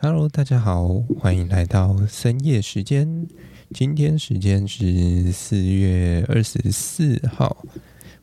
[0.00, 0.86] Hello，大家好，
[1.18, 3.26] 欢迎来到深夜时间。
[3.74, 7.64] 今天时间是四月二十四号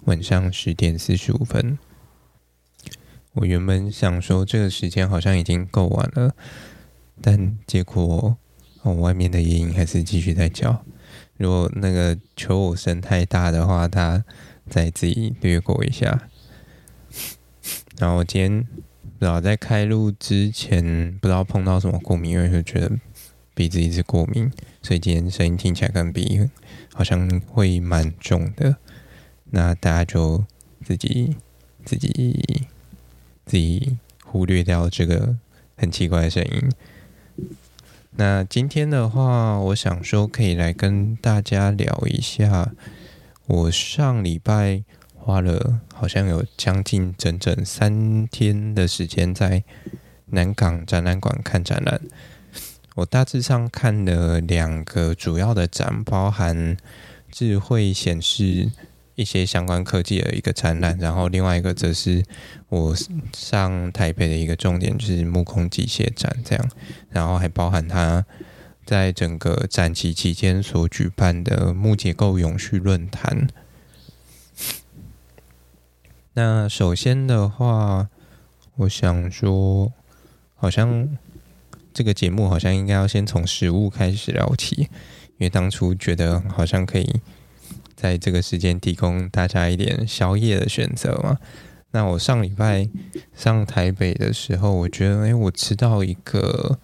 [0.05, 1.77] 晚上十点四十五分。
[3.33, 6.33] 我原本想说这个时间好像已经够晚了，
[7.21, 8.37] 但结果
[8.83, 10.85] 我外面的夜莺还是继续在叫。
[11.35, 14.23] 如果那个求偶声太大的话，它
[14.69, 16.29] 再自己略过一下。
[17.97, 18.65] 然后今天。
[19.25, 22.91] 不知道在开录之前，不知道碰到什么过敏，因为就觉得
[23.55, 24.51] 鼻子一直过敏，
[24.83, 26.47] 所以今天声音听起来跟鼻
[26.93, 28.77] 好像会蛮重的。
[29.45, 30.45] 那大家就
[30.83, 31.35] 自己
[31.83, 32.67] 自己
[33.47, 35.35] 自己忽略掉这个
[35.75, 36.69] 很奇怪的声音。
[38.11, 42.75] 那今天的话，我想说可以来跟大家聊一下
[43.47, 44.83] 我上礼拜。
[45.17, 49.63] 花了好像有将近整整三天的时间在
[50.27, 52.01] 南港展览馆看展览。
[52.95, 56.77] 我大致上看了两个主要的展，包含
[57.31, 58.69] 智慧显示
[59.15, 62.23] 一些相关科技的一个展览，然后另外一个则是
[62.69, 62.95] 我
[63.33, 66.69] 上台北的一个重点，就是木工机械展这样，
[67.09, 68.25] 然后还包含它
[68.85, 73.47] 在整个展期期间所举办的木结构永续论坛。
[76.37, 78.09] 那首先的话，
[78.75, 79.93] 我想说，
[80.53, 81.17] 好像
[81.93, 87.21] 这个节目好像应该要先从食物开始聊起，因为当初觉得好像可以
[87.95, 91.37] 在这个时间提供大家一点宵夜的选择嘛。
[91.91, 92.89] 那我上礼拜
[93.33, 96.77] 上台北的时候，我觉得，哎，我吃到一个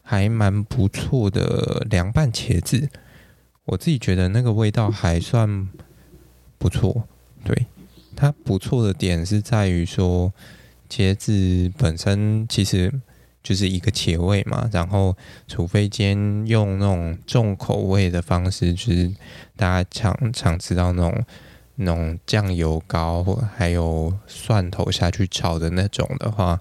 [0.00, 2.88] 还蛮不错的凉拌茄子，
[3.66, 5.68] 我自己觉得那个味道还算
[6.56, 7.06] 不错，
[7.44, 7.66] 对。
[8.16, 10.32] 它不错的点是在于说，
[10.88, 12.92] 茄子本身其实
[13.42, 19.12] 就是一个茄味嘛，然后除非今天用那种重口味的方式，就是
[19.56, 21.24] 大家常常知道那种
[21.76, 26.60] 那种酱油膏或还有蒜头下去炒的那种的话，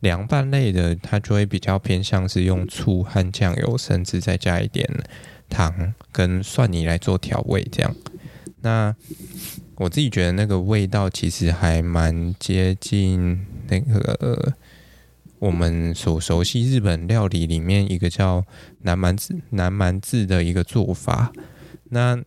[0.00, 4.88] 凉拌类的它就会比较偏向是用醋和酱油，甚至再加一点
[5.48, 7.94] 糖跟蒜泥来做调味这样。
[8.60, 8.94] 那
[9.82, 14.54] 我自己觉得那个味道其实还蛮接近那个
[15.40, 18.44] 我们所熟悉日本料理里面一个叫
[18.82, 21.32] 南蛮子南蛮子的一个做法。
[21.90, 22.22] 那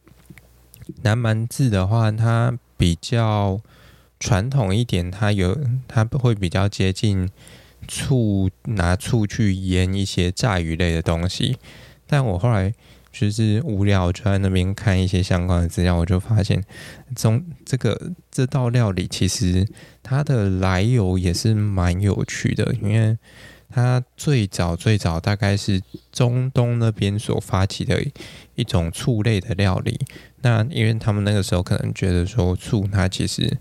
[1.03, 3.61] 南蛮子的话，它比较
[4.19, 5.57] 传统一点，它有
[5.87, 7.29] 它会比较接近
[7.87, 11.57] 醋，拿醋去腌一些炸鱼类的东西。
[12.05, 12.73] 但我后来。
[13.17, 16.61] 就是无聊，就在那边看一些相关的资料，我就发现，
[17.15, 19.65] 中这个这道料理其实
[20.03, 23.17] 它的来由也是蛮有趣的，因为
[23.69, 25.81] 它最早最早大概是
[26.11, 28.03] 中东那边所发起的
[28.55, 29.97] 一种醋类的料理。
[30.41, 33.57] 那因为他们那个时候可能觉得说醋它其实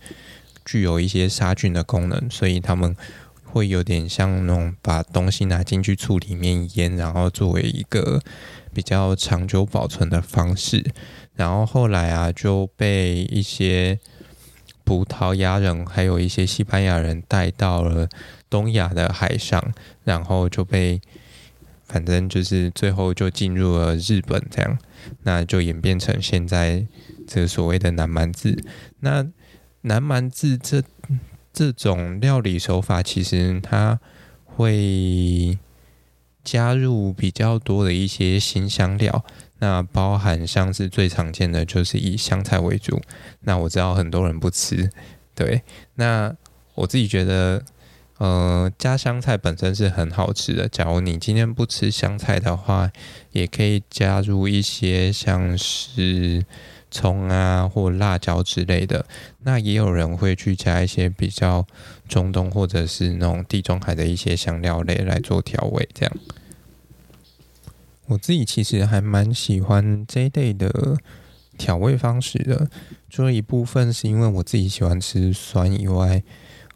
[0.65, 2.97] 具有一些杀菌的功能，所以他们
[3.45, 8.21] 会有点像那种把东西拿进去醋里面腌，然后作为一个。
[8.75, 10.85] 比较长久保存的方式，
[11.35, 13.99] 然后后来啊就被一些
[14.83, 18.09] 葡萄牙人还有一些西班牙人带到了
[18.51, 21.01] 东亚的海上，然后就被
[21.85, 24.77] 反正就是最后就进入了日本这样，
[25.23, 26.85] 那就演变成现在
[27.27, 28.63] 这所谓的南蛮渍。
[29.01, 29.25] 那
[29.83, 30.83] 南蛮渍这
[31.53, 34.01] 这种料理手法，其实它
[34.45, 35.57] 会。
[36.45, 39.25] 加入比较多的一些新香料，
[39.61, 43.01] 那包含像是最常见的就是以香菜为主。
[43.41, 44.91] 那我知道很多人不吃，
[45.35, 45.63] 对，
[45.95, 46.35] 那
[46.75, 47.65] 我自己觉得，
[48.19, 50.69] 呃，加香菜本身是很好吃的。
[50.69, 52.91] 假如你今天不吃香菜的话，
[53.33, 56.45] 也可以加入一些像是
[56.91, 59.07] 葱啊或辣椒之类的。
[59.43, 61.67] 那也有人会去加一些比较
[62.15, 66.17] 中东或者是那种地中海的一些香料类来做调味，这样。
[68.07, 70.97] 我自己其实还蛮喜欢这一类的
[71.59, 72.71] 调味方式的，
[73.11, 76.23] 除了一部分是因为我自己喜欢吃酸以外，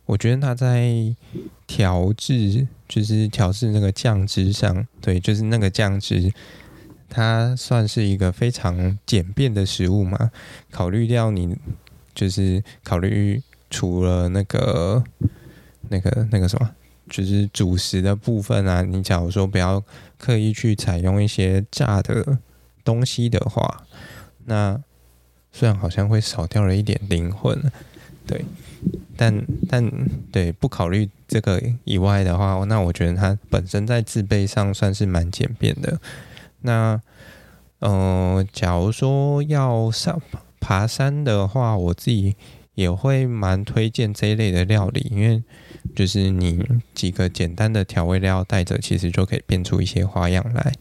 [0.06, 1.14] 我觉得它在
[1.68, 6.32] 调制，就是调制那个酱汁上，对，就是那个酱汁，
[7.08, 10.32] 它算是一个非常简便的食物嘛。
[10.72, 11.56] 考虑掉你，
[12.12, 15.02] 就是考虑除了那个、
[15.88, 16.70] 那个、那个什么。
[17.10, 19.82] 就是主食的部分啊，你假如说不要
[20.18, 22.36] 刻意去采用一些炸的
[22.84, 23.86] 东西的话，
[24.44, 24.78] 那
[25.50, 27.58] 虽然好像会少掉了一点灵魂，
[28.26, 28.44] 对，
[29.16, 29.90] 但但
[30.30, 35.98] 对不考虑这个以外的话，那我觉得它本身在制备上算是蛮简便的。
[36.60, 37.00] 那
[37.78, 40.20] 嗯、假如说要上
[40.60, 42.36] 爬山的话，我自己
[42.78, 45.42] 也会蛮推荐这一类的料理，因为
[45.96, 46.64] 就是你
[46.94, 50.72] 几个简单的调味料带着，其实就可以变出一些花样来。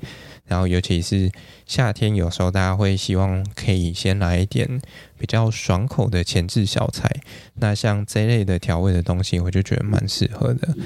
[0.46, 1.32] 然后，尤其是
[1.66, 4.80] 夏天，有时候大家会希望可以先来一点
[5.18, 7.10] 比较爽口的前置小菜。
[7.56, 10.78] 那像这类的调味的东西，我就觉得蛮适合的。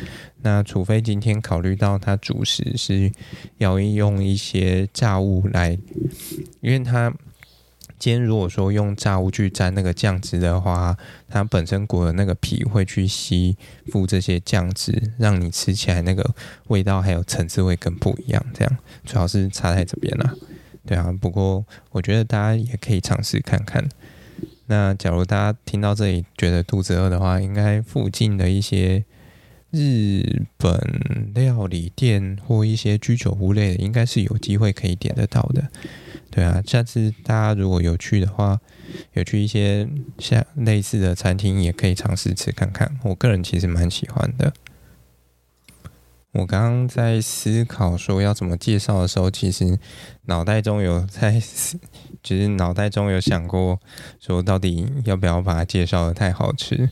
[0.42, 3.12] 那除非今天考虑到它主食是
[3.58, 5.78] 要用一些炸物来，
[6.62, 7.14] 因为它。
[8.02, 10.98] 今天如果说用炸物去沾那个酱汁的话，
[11.30, 13.56] 它本身裹的那个皮会去吸
[13.92, 16.28] 附这些酱汁，让你吃起来那个
[16.70, 18.44] 味道还有层次会更不一样。
[18.56, 20.34] 这样主要是差在这边啦，
[20.84, 21.14] 对啊。
[21.22, 23.88] 不过我觉得大家也可以尝试看看。
[24.66, 29.06] 那假如大家听到这里觉得肚子饿的话，应该附近的一些
[29.70, 35.70] 日本料理店或一些居酒屋类的，应该是有机会可以点得到的。
[36.32, 38.58] 对啊，下次大家如果有去的话，
[39.14, 39.86] 有去一些
[40.18, 42.98] 像类似的餐厅，也可以尝试吃看看。
[43.04, 44.54] 我个人其实蛮喜欢的。
[46.32, 49.78] 我刚刚在思考说要怎么介绍的时候，其实
[50.24, 51.38] 脑袋中有在，
[52.24, 53.78] 就是脑袋中有想过
[54.22, 56.90] 说到底要不要把它介绍得太好吃，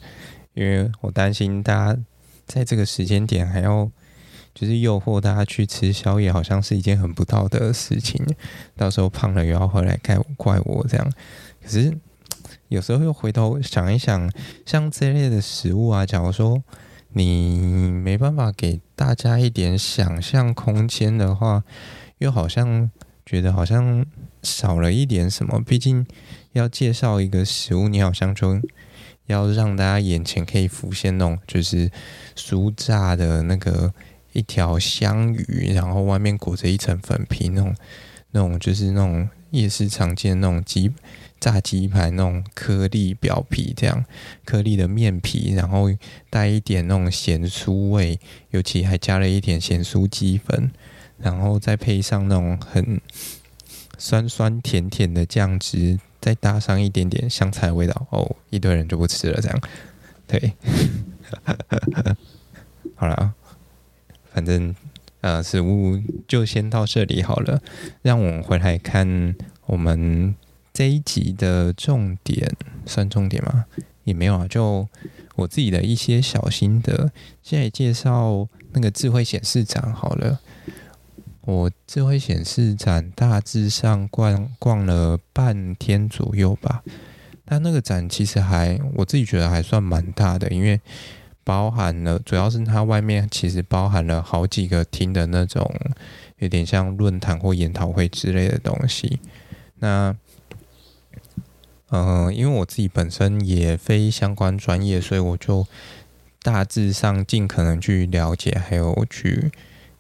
[0.54, 2.00] 因为我担心大家
[2.46, 3.90] 在这个时间点还要。
[4.54, 8.20] 就是诱惑大家去吃宵夜，好像是一件很不道德的事情。
[8.76, 11.14] 到时候胖了又要回来怪我，怪我这样。
[11.64, 11.96] 可是
[12.68, 14.30] 有时候又回头想一想，
[14.66, 16.62] 像这类的食物啊，假如说
[17.14, 21.64] 你没办法给大家一点想象空间的话，
[22.18, 22.92] 又好像
[23.26, 24.06] 觉得好像
[24.44, 25.62] 少了一点什么。
[25.66, 26.06] 毕竟
[26.52, 28.60] 要介绍一个食物，你好像就
[29.28, 31.90] 要让大家眼前可以浮现那种就是
[32.36, 33.94] 酥炸的那个。
[34.34, 37.76] 一条香鱼，然后外面裹着一层粉皮，那种、
[38.32, 40.92] 那种就是那种夜市常见的那种鸡
[41.40, 44.06] 炸鸡排那种颗粒表皮，这样
[44.46, 45.90] 颗粒的面皮，然后
[46.30, 48.20] 带一点那种咸酥味，
[48.52, 50.70] 尤其还加了一点咸酥鸡粉，
[51.18, 53.02] 然后再配上那种很
[53.98, 59.62] 酸酸甜甜的酱汁，再搭上一点点香菜味道，哦，一堆人就不吃了，这样，
[60.28, 60.54] 对，
[62.96, 63.34] 好了。
[64.40, 64.74] 反正，
[65.20, 67.62] 呃，食物就先到这里好了。
[68.02, 70.34] 让我们回来看我们
[70.72, 72.50] 这一集的重点，
[72.86, 73.66] 算重点吗？
[74.06, 74.88] 也没有啊，就
[75.36, 77.12] 我自己的一些小心得。
[77.44, 80.40] 现在介绍那个智慧显示展好了。
[81.42, 86.82] 我智慧显示展大致上逛逛了半天左右吧。
[87.44, 90.80] 但那个展其实还，我自己觉得还算蛮大的，因为。
[91.50, 95.68] 包含了，主要是它外面其实包含了好几个厅的那种，
[96.38, 99.20] 有点像论坛或研讨会之类的东西。
[99.80, 100.16] 那，
[101.90, 105.66] 嗯、因为我自己本身也非相关专业，所以我就
[106.44, 109.52] 大致上尽可能去了解，还有去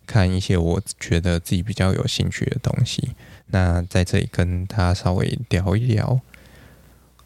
[0.06, 3.16] 看一些我觉得自己比较有兴趣的东西。
[3.48, 6.22] 那在这里跟他稍微聊一聊。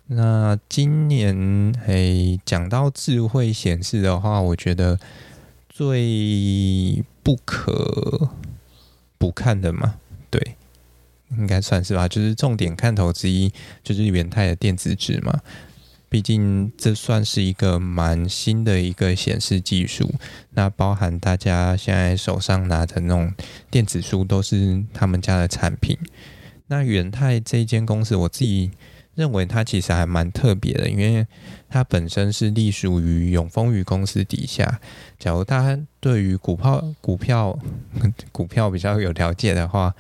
[0.08, 5.00] 那今年诶，讲到智慧显示的话，我觉得
[5.70, 8.30] 最不可
[9.18, 9.96] 不看的嘛，
[10.30, 10.56] 对，
[11.38, 12.06] 应该算是吧。
[12.08, 15.40] 就是重点看头之一，就是元泰的电子纸嘛。
[16.10, 20.14] 毕竟这算是一个蛮新的一个显示技术。
[20.52, 23.34] 那包含大家现在手上拿的那种
[23.72, 25.98] 电子书，都是他们家的产品。
[26.68, 28.72] 那元泰这间公司，我自己。
[29.16, 31.26] 认为它其实还蛮特别的，因为
[31.70, 34.80] 它本身是隶属于永丰余公司底下。
[35.20, 37.58] 假如大家对于股票、股票、
[38.32, 39.94] 股票比较有了解的话，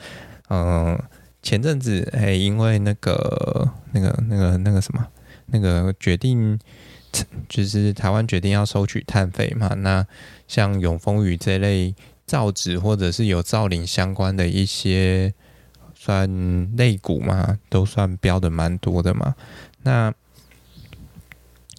[0.50, 1.00] 嗯，
[1.41, 5.08] 前阵子哎，因为那个、那个、那个、那个什么，
[5.48, 6.60] 那个决定，
[7.48, 10.05] 就是台湾决定要收取碳费嘛，那
[10.48, 11.93] 像永丰余这类
[12.25, 15.34] 造纸或者是有造林相关的一些。
[16.03, 19.33] 算类股嘛，都算标的蛮多的嘛。
[19.83, 20.13] 那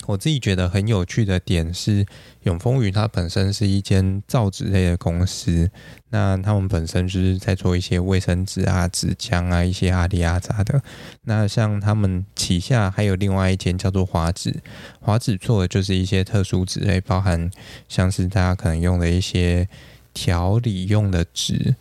[0.07, 2.07] 我自己觉得很有趣的点是，
[2.45, 5.71] 永丰余它本身是一间造纸类的公司，
[6.09, 10.83] 那他们本身就是在做一些卫生纸啊、纸浆啊、一些阿里阿杂的。
[11.25, 14.63] 那像他们旗下还有另外一间叫做华纸，
[15.01, 17.51] 华纸做的就是一些特殊纸类，包含
[17.89, 19.69] 像是大家可能用的一些
[20.15, 21.77] 调理用的纸。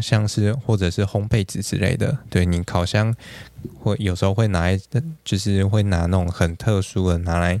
[0.00, 3.14] 像是或者是烘焙纸之类的，对，你烤箱
[3.78, 4.68] 会有时候会拿，
[5.24, 7.60] 就是会拿那种很特殊的拿来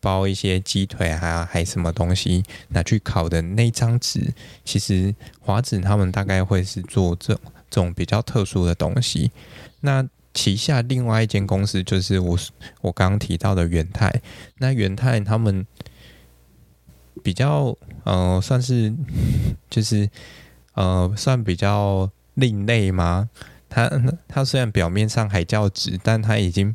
[0.00, 4.32] 包一些鸡腿啊，还什么东西拿去烤的那张纸，
[4.64, 9.30] 其实华子他们大概会是做这种这种比较特殊的东西。
[9.80, 12.38] 那旗下另外一间公司就是我
[12.80, 14.20] 我刚刚提到的元泰，
[14.58, 15.66] 那元泰他们
[17.22, 18.92] 比较呃算是
[19.70, 20.10] 就是
[20.74, 23.30] 呃算比较另类吗？
[23.68, 23.90] 他
[24.28, 26.74] 他 虽然表面上还叫纸，但他已经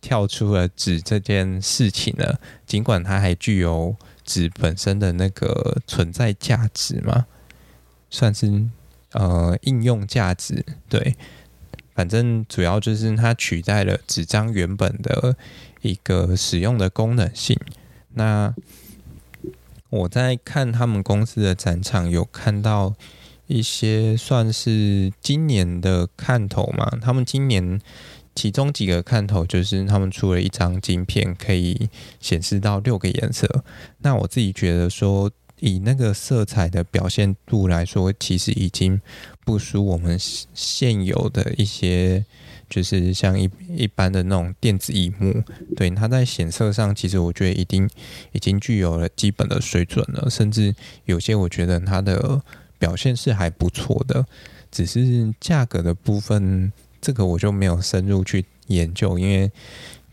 [0.00, 2.40] 跳出了纸这件事情了。
[2.66, 7.26] 尽管它还具有纸本身的那个存在价值嘛，
[8.08, 8.66] 算是
[9.12, 11.16] 呃应用价值对。
[11.94, 15.34] 反正主要就是它取代了纸张原本的
[15.82, 17.58] 一个使用的功能性。
[18.14, 18.54] 那
[19.90, 22.94] 我在看他们公司的展场，有看到
[23.48, 26.88] 一些算是今年的看头嘛。
[27.02, 27.80] 他们今年
[28.34, 31.88] 其中几个看头就是他们出了一张晶片，可以
[32.20, 33.64] 显示到六个颜色。
[33.98, 35.28] 那我自己觉得说，
[35.58, 39.00] 以那个色彩的表现度来说，其实已经
[39.44, 40.16] 不输我们
[40.54, 42.24] 现有的一些，
[42.70, 45.42] 就是像一一般的那种电子荧幕。
[45.74, 47.90] 对，它在显色上，其实我觉得已经
[48.30, 50.72] 已经具有了基本的水准了，甚至
[51.06, 52.40] 有些我觉得它的
[52.78, 54.24] 表现是还不错的。
[54.70, 59.50] 只是价格的部分，这个我就没有深入去研究，因为。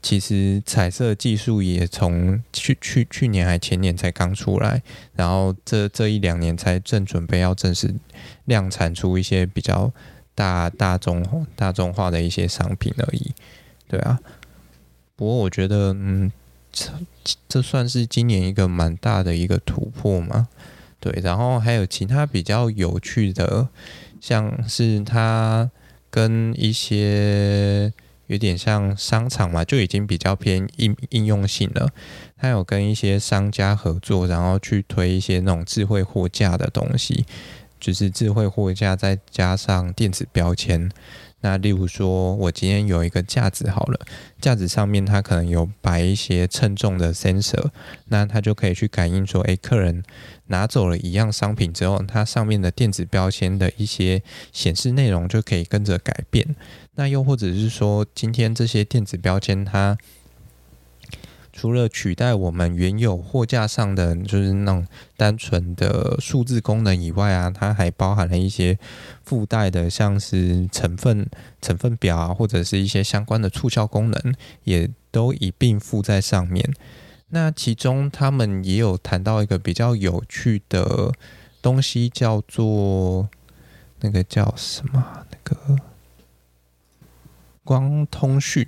[0.01, 4.83] 其实彩色技术也从去去去年还前年才刚出来，
[5.15, 7.91] 然后这这一两年才正准备要正式
[8.43, 9.91] 量产出一些比较
[10.35, 13.31] 大大众大众化的一些商品而已。
[13.87, 14.19] 对啊，
[15.15, 16.31] 不过我觉得，嗯，
[16.71, 16.91] 这
[17.49, 20.47] 这算是今年一个蛮大的一个突破嘛。
[21.11, 23.69] 对，然后还有其他比较有趣的，
[24.19, 25.69] 像是它
[26.09, 27.93] 跟一些。
[28.27, 31.87] 有点像商场嘛，就已经比较偏应应用性了。
[32.35, 37.23] 他有跟一些商家合作，然后去推一些那种智慧货架的东西，
[37.79, 40.89] 就是智慧货架再加上电子标签。
[41.45, 43.99] 那例如说，我今天有一个架子好了，
[44.41, 47.69] 架子上面它可能有摆一些称重的 sensor，
[48.05, 50.03] 那它就可以去感应说，诶，客人
[50.47, 56.55] 拿走了一样商品之后，它上面的电子标签的一些显示内容就可以跟着改变。
[56.95, 59.95] 那又或者是说，今天这些电子标签它。
[61.57, 64.85] 除了取代我们原有货架上的就是那种
[65.15, 68.77] 单纯的数字功能以外啊，它还包含了一些
[69.23, 71.25] 附带的，像是成分
[71.61, 74.35] 成分表啊，或者是一些相关的促销功能，
[74.65, 76.69] 也都一并附在上面。
[77.29, 81.13] 那其中他们也有谈到一个比较有趣的
[81.61, 83.29] 东西，叫做
[84.01, 85.25] 那个叫什么？
[85.31, 85.77] 那个
[87.63, 88.67] 光通讯。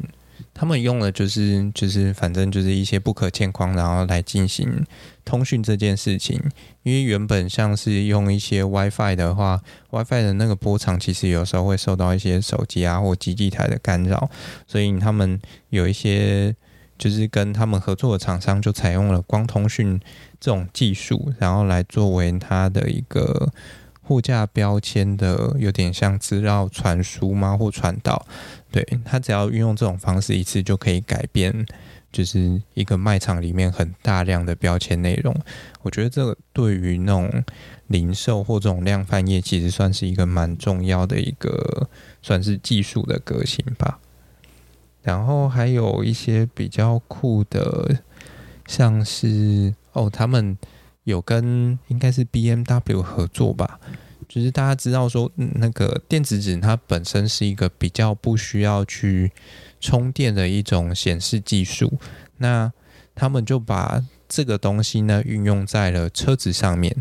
[0.57, 4.83] 他们用的就是就是反正就是一些不可见光，然后来进行
[5.23, 6.41] 通讯这件事情。
[6.81, 9.61] 因为原本像是用一些 WiFi 的话
[9.91, 14.29] ，WiFi 的那个波长其实有时候会受到一些手机啊或基地台的干扰，
[14.65, 16.55] 所以他们有一些
[16.97, 19.99] 就是跟他们合作的厂商就采用了光通讯
[20.39, 23.53] 这种技术，然后来作为它的一个。
[24.09, 27.57] 货架标签的有点像资料传输吗？
[27.57, 28.25] 或传导？
[28.71, 31.65] 对，他只要运用这种方式一次就可以改变，
[32.11, 35.35] 就是一个卖场里面很大量的标签内容。
[35.81, 37.43] 我觉得这个对于那种
[37.87, 41.89] 零售或这种量贩业，其实算是一个蛮重要的一个，
[42.21, 43.99] 算是技术的革新吧。
[45.01, 48.01] 然后还有一些比较酷的，
[48.67, 50.57] 像是哦，他们。
[51.07, 53.79] 有跟应该是 BMW 合作吧，
[54.27, 59.31] 就是大家知道说，那个电子纸它本身是一个比较不需要去
[59.79, 61.93] 充电的一种显示技术，
[62.37, 62.71] 那
[63.15, 66.95] 他们就把这个东西呢运用在了车子上面。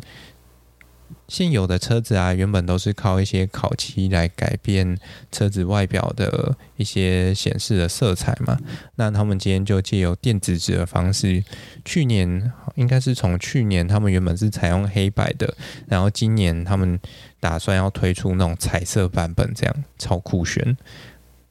[1.29, 4.97] 现有的车子啊，原本都是靠一些烤漆来改变
[5.33, 8.57] 车子外表的一些显示的色彩嘛。
[8.95, 11.43] 那他们今天就借由电子纸的方式，
[11.85, 15.53] 去年应该是从去年他们原本是采用黑白的，
[15.89, 16.99] 然后今年他们
[17.41, 20.77] 打算要推出那种彩色版本，这样超酷炫，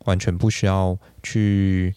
[0.05, 1.94] 完全不需要去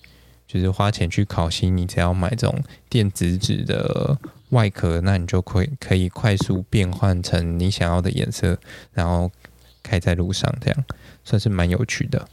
[0.49, 4.19] 就是花钱去考漆，你只要买这种电子纸的。
[4.50, 8.59] 外壳，那你就可以可以快速变换成你想要的颜色，
[8.95, 9.31] 然后
[9.83, 10.85] 开在路上，这样
[11.23, 12.26] 算是蛮有趣的。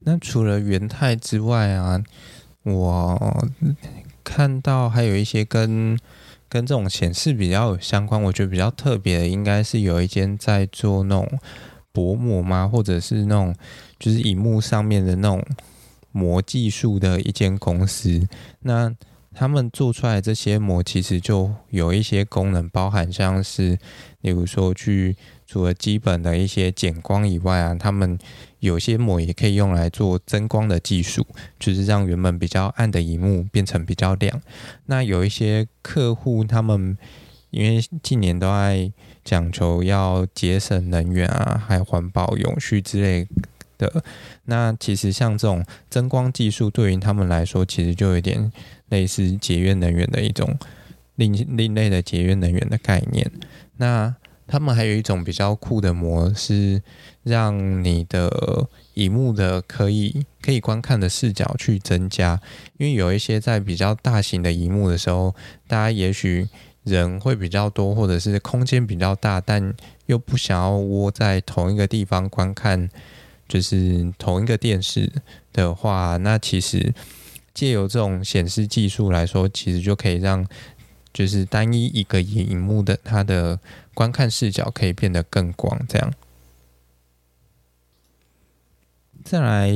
[0.00, 2.02] 那除了元太之外啊，
[2.64, 3.46] 我
[4.24, 5.96] 看到还有一些跟
[6.48, 11.38] 跟这种显示比较相关，我觉得比较特别的，应该是有一间在做那种
[11.92, 12.66] 薄膜吗？
[12.66, 13.54] 或者是那种
[14.00, 15.40] 就是荧幕上面的那种
[16.12, 18.28] 膜技术的一间公司。
[18.60, 18.94] 那
[19.34, 23.78] 他们做出来这些膜其实就有一些功能，包含像是，
[24.20, 25.16] 例如说去
[25.46, 28.18] 除了基本的一些减光以外啊，他们
[28.60, 31.26] 有些膜也可以用来做增光的技术，
[31.58, 34.38] 就是让原本比较暗的荧幕变成比较亮。
[34.84, 36.98] 那有一些客户他们
[37.48, 38.92] 因为近年都爱
[39.24, 43.26] 讲求要节省能源啊，还有环保、永续之类
[43.88, 44.04] 的，
[44.44, 48.52] 那其实像这种增光技术对于他们来说，其实就有点。
[48.92, 50.54] 类似节约能源的一种
[51.14, 53.26] 另另类的节约能源的概念。
[53.78, 54.14] 那
[54.46, 56.82] 他们还有一种比较酷的模式，
[57.22, 62.38] 让你的荧幕的可以可以观看的视角去增加。
[62.76, 65.34] 因为有一些在比较大型的荧幕的时候，
[65.66, 66.46] 大家也许
[66.84, 69.72] 人会比较多，或者是空间比较大，但
[70.04, 72.90] 又不想要窝在同一个地方观看，
[73.48, 75.12] 就是同一个电视
[75.52, 76.94] 的话，那其实。
[77.54, 80.48] 借由这种显示技术来说，其实就可以让
[81.12, 83.60] 就是单一一个荧幕的它的
[83.92, 85.78] 观看视角可以变得更广。
[85.86, 86.14] 这样，
[89.22, 89.70] 再来，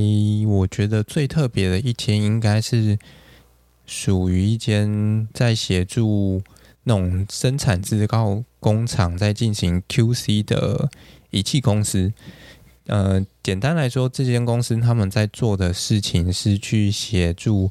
[0.47, 2.99] 我觉得最特别的一间应该是
[3.85, 6.43] 属于一间在协助
[6.85, 10.89] 那种生产制造工厂在进行 QC 的
[11.29, 12.15] 仪器公司。
[12.87, 17.71] 呃，简单来说，这间公司他们在做的事情是去协助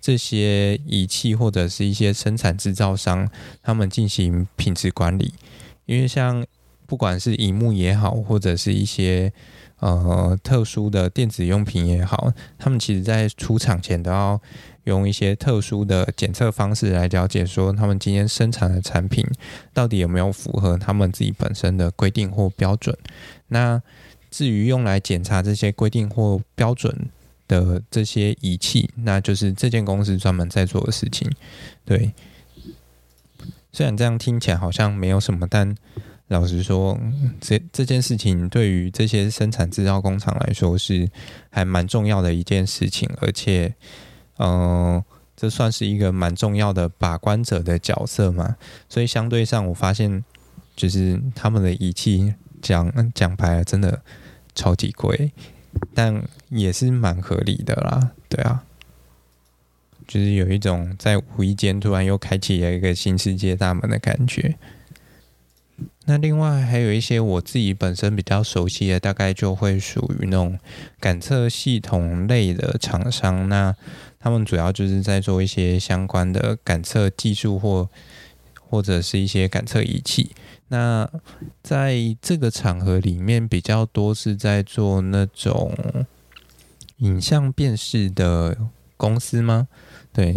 [0.00, 3.28] 这些仪器或者是一些生产制造商，
[3.62, 5.34] 他们进行品质管理。
[5.86, 6.44] 因为像
[6.86, 9.32] 不管是荧幕也好，或者是一些
[9.80, 14.40] 呃特殊的电子用品也好，他们其实在出厂前都要
[14.84, 19.22] 用一些特殊的检测方式来了解，说他们今天生产的产品
[19.74, 22.96] 到底有没有符合他们自己本身的规定或标准。
[23.48, 23.82] 那
[24.34, 27.08] 至于用来检查这些规定或标准
[27.46, 31.30] 的这些仪器，那就是这间公司专门在做的事情。
[31.84, 32.12] 对，
[33.70, 35.72] 虽然这样听起来好像没有什么，但
[36.26, 36.98] 老实说，
[37.40, 41.08] 这这件事情对于这些生产制造工厂来说是
[41.48, 43.72] 还蛮重要的一件事情，而且，
[44.38, 45.00] 嗯、
[45.36, 48.56] 这算是一个蛮重要的把关者的角色嘛。
[48.88, 50.24] 所以相对上，我发现
[50.74, 54.02] 就是他们的仪器讲讲白了，真的。
[54.54, 55.32] 超级贵，
[55.94, 58.12] 但也是蛮合理的啦。
[58.28, 58.64] 对啊，
[60.06, 64.56] 就是有一种在无意间突然又开启了一个新世界大门的感觉。
[66.06, 70.58] 那另外还有一些我自己本身比较熟悉的，大概就会属于那种
[71.00, 73.48] 感测系统类的厂商。
[73.48, 73.74] 那
[74.20, 77.88] 他们主要就是在做一些相关的感测技术或
[78.60, 80.30] 或者是一些感测仪器。
[80.68, 81.08] 那
[81.62, 85.72] 在这个场合里面，比较多是在做那种
[86.96, 88.56] 影像辨识的
[88.96, 89.68] 公司吗？
[90.12, 90.32] 对，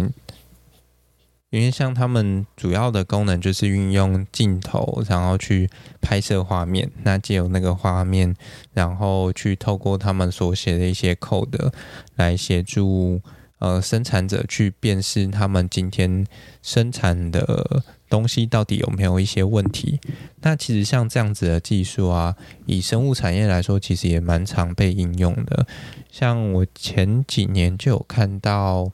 [1.50, 5.68] 因为像他们主要的功能就是运用镜头，然后去
[6.00, 6.92] 拍摄画面。
[7.02, 8.36] 那借由那个画面，
[8.74, 11.72] 然后去透过他们所写的一些 code
[12.16, 13.20] 来协助
[13.58, 16.26] 呃生产者去辨识他们今天
[16.62, 17.82] 生产的。
[18.08, 20.00] 东西到底有没有一些问题？
[20.40, 22.34] 那其实像这样子的技术啊，
[22.66, 25.66] 以生物产业来说，其实也蛮常被应用的。
[26.10, 28.90] 像我前几年就有看到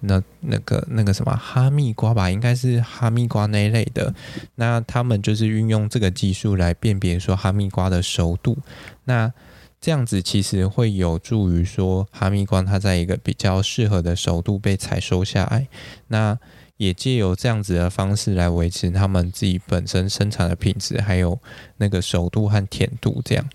[0.00, 4.14] 那那个那个什么哈密瓜吧，应该是哈密瓜那一类的。
[4.56, 8.58] 那他们就是运用这个技术来辨别说哈密瓜的熟度。
[9.04, 9.32] 那
[9.80, 15.66] 这样子其实会有助于说哈密瓜它在一个比较适合的熟度被采收下来。
[16.06, 16.38] 那
[16.82, 21.38] 也借由这样子的方式来维持他们自己本身生产的品质，还有
[21.76, 23.48] 那个熟度和甜度这样。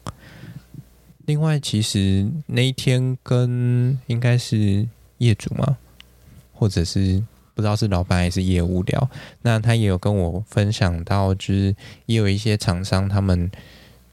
[1.26, 4.88] 另外，其实那一天跟应该是
[5.18, 5.78] 业主嘛？
[6.54, 7.22] 或者是
[7.54, 9.10] 不知道是老板还是业务聊，
[9.42, 13.52] 那他也有跟我分享到，就是也有一些厂商他们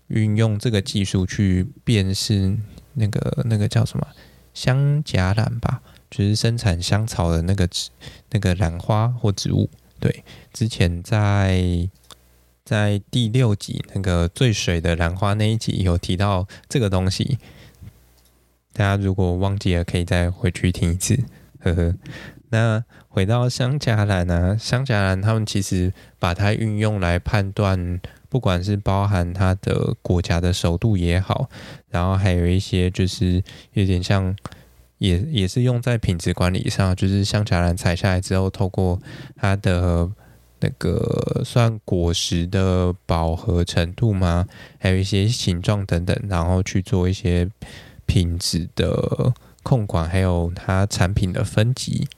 [0.09, 2.57] 运用这个技术去辨识
[2.95, 4.05] 那个那个叫什么
[4.53, 5.81] 香荚兰吧。
[6.17, 7.69] 就是生产香草的那个
[8.31, 10.23] 那个兰花或植物，对，
[10.53, 11.89] 之前在
[12.65, 17.37] 在第六集那个最水的兰花那一集有提到这个东西，
[18.73, 21.19] 大家如果忘记了，可以再回去听一次，
[21.59, 21.93] 呵呵。
[22.51, 24.57] 那回到香荚兰呢？
[24.57, 31.51] 香荚兰他们其实把它运用来判断，不管是包含它的国家的首度也好，
[31.89, 34.37] 然后还有一些就是有点像。
[35.05, 38.99] 也也是用在品质管理上，就是香荚兰采下来之后，透过
[39.37, 40.11] 它的
[40.61, 44.47] 那个算果实的饱和程度吗？
[44.79, 47.51] 还有一些形状等等，然后去做一些
[48.07, 52.09] 品质的控管，还有它产品的分级。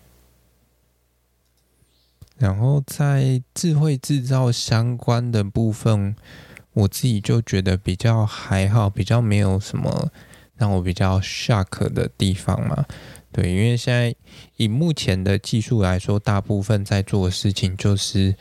[2.38, 6.14] 然后在智慧制造相关的部分，
[6.74, 10.12] 我自己就觉得比较还好，比较没有什么
[10.56, 12.84] 让我比较 shock 的地方嘛。
[13.32, 14.14] 对，因为现在
[14.56, 18.34] 以目前的技术来说，大部分在做的事情就是，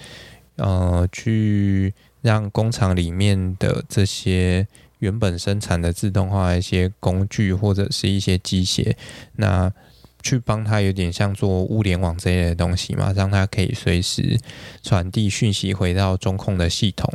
[0.55, 4.67] 呃，去让工厂里面的这些
[4.99, 8.95] 原本生产的自动化一些工具或者是一些机械，
[9.35, 9.71] 那。
[10.25, 14.39] 去帮他有点像做物联网这一类的东西嘛，让他可以随时
[14.81, 17.07] 传递讯息回到中控的系统。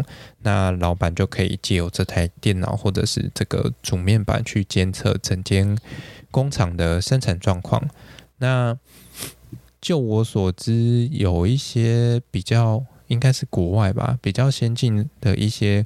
[0.42, 5.77] 那老板就可以借由这台电脑或者是这个主面板去监测整间
[6.31, 7.83] 工厂的生产状况。
[8.38, 8.79] 那
[9.81, 15.85] 就我所知，有一些比较应该是国外吧，比较先进的一些。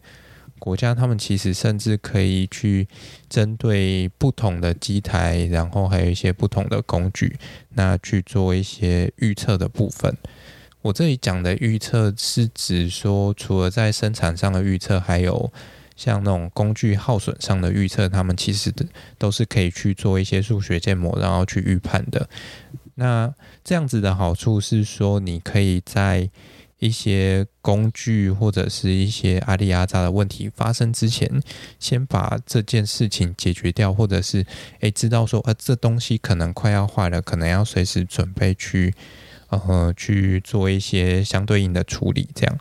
[0.65, 2.89] 国家他们其实甚至可以去
[3.29, 7.37] 针对不同的机台，然后还有一些不同的工具，
[7.75, 10.17] 那去做一些预测的部分。
[10.81, 15.53] 我这里讲的预测是指说，除了在生产上的预测，还有
[15.97, 18.73] 像那种工具耗损上的预测，他们其实
[19.19, 22.27] 都是可以去做一些数学建模，然后去预判的。
[22.95, 23.31] 那
[23.63, 26.31] 这样子的好处是说，你可以在
[26.79, 31.43] 一些工具或者是一些阿里阿扎的问题发生之前，
[31.79, 34.45] 先把这件事情解决掉，或者是
[34.81, 38.95] 诶知道说，呃，这东西可能快要坏了，可能要随时准备去
[39.49, 42.59] 呃去做一些相对应的处理，这样。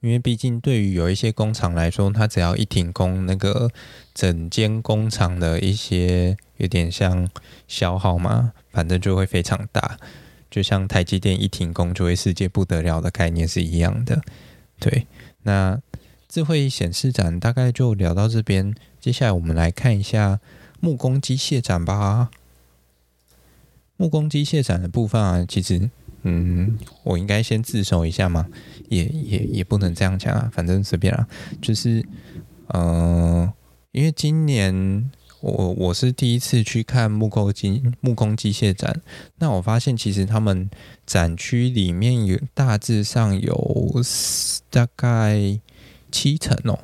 [0.00, 3.68] 因为毕竟对于有一些工厂来说，它只要一停工，那个
[4.14, 7.28] 整间工厂的一些有点像
[7.66, 9.98] 消耗嘛，反正就会非常大。
[10.50, 14.22] 就像台积电一停工就会世界不得了的概念是一样的，
[14.80, 15.06] 对。
[15.42, 15.80] 那
[16.28, 20.40] 智慧显示展大概就聊到这边，接下来我们来看一下
[20.80, 22.30] 木工机械展吧。
[23.96, 25.90] 木工机械展的部分啊，其实，
[26.22, 28.46] 嗯，我应该先自首一下嘛，
[28.88, 31.26] 也也也不能这样讲啊，反正随便啦，
[31.60, 32.04] 就是，
[32.68, 33.52] 呃，
[33.92, 35.10] 因为今年。
[35.40, 39.00] 我我是第一次去看木工机木工机械展，
[39.38, 40.68] 那我发现其实他们
[41.06, 44.02] 展区里面有大致上有
[44.68, 45.60] 大概
[46.10, 46.80] 七层哦，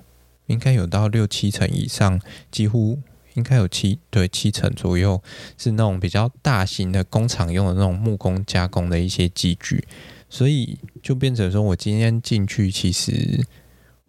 [0.47, 2.21] 应该有到六七层以上，
[2.53, 2.99] 几乎
[3.35, 5.21] 应该有七对七层左右
[5.59, 9.85] 是那种比较大型的工厂用的那种木工加工的一些机具，
[10.29, 13.45] 所以就变成说我今天进去其实。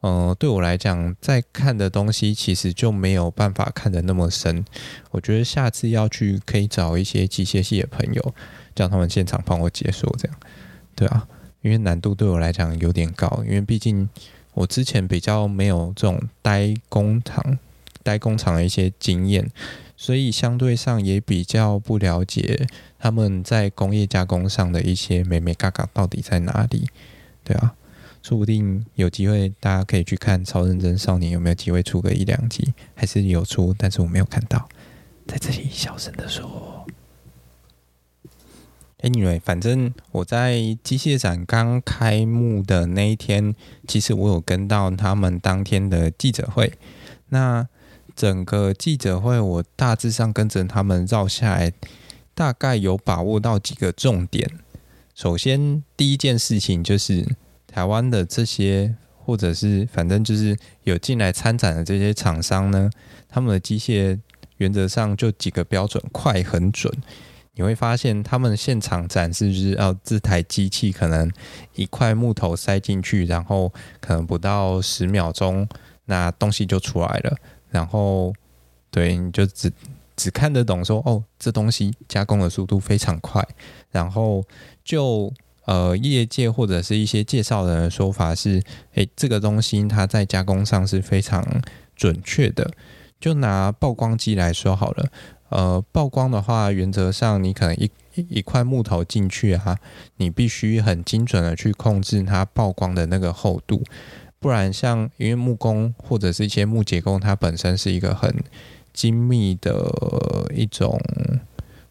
[0.06, 4.63] 呃，对我来讲，在看的东西其实就没有办法看得那么深。
[5.10, 8.36] 我觉得下次要去可以找一些机械系的朋友，
[8.76, 10.38] 叫他们现场帮我解说，这样
[10.96, 11.28] 对啊，
[11.63, 14.08] 因为难度对我来讲有点高，因为毕竟
[14.54, 17.58] 我之前比较没有这种待工厂、
[18.04, 19.50] 待工厂的一些经验，
[19.98, 22.68] 所以相对上也比较不了解
[23.00, 26.88] 他们在工业加工上的一些美美嘎嘎到底在哪里，
[27.44, 27.74] 对啊。
[28.25, 32.73] 说不定有机会，大家可以去看《超认真少年》，有没有机会出个一两集？
[32.95, 34.67] 还是有出，但是我没有看到，
[35.27, 36.88] 在这里小声的说。
[39.03, 43.53] Anyway，反正我在机械展刚开幕的那一天，
[43.88, 46.73] 其实我有跟到他们当天的记者会。
[47.29, 47.67] 那
[48.15, 51.71] 整个记者会，我大致上跟着他们绕下来，
[52.33, 54.49] 大概有把握到几个重点。
[55.13, 57.35] 首先，第一件事情就是。
[57.75, 62.89] 台湾的这些，或者是反正就是有进来参展的这些厂商呢，
[63.27, 64.17] 他们的机械
[64.55, 66.89] 原则上就几个标准：快、很准。
[67.53, 71.29] 你会发现，他们现场展示就是，要这台机器可能
[71.73, 75.67] 一块木头塞进去，然后可能不到十秒钟，
[76.05, 77.35] 那东西就出来了。
[77.69, 78.33] 然后，
[78.89, 79.69] 对，你就只
[80.15, 83.45] 只看得懂说，哦，这东西加工的速度非常快。
[83.91, 84.41] 然后
[84.81, 85.33] 就。
[85.65, 88.62] 呃，业界或者是一些介绍人的说法是，
[88.93, 91.43] 诶，这个东西它在加工上是非常
[91.95, 92.71] 准确的。
[93.19, 95.10] 就拿曝光机来说好了，
[95.49, 99.80] 呃，曝光的话，原则上你可能一一块木头进去啊，
[100.17, 103.82] 你必须很精准的去控制它曝光的那个厚度，
[104.39, 108.36] 不然像因为木工或者是一些木结构，它本身是一个很
[108.93, 109.71] 精密的
[110.54, 111.01] 一种。